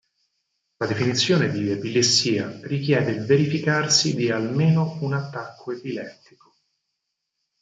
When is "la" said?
0.79-0.87